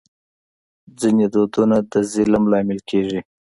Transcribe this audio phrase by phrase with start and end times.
[0.99, 3.19] ځینې دودونه د ظلم لامل کېږي.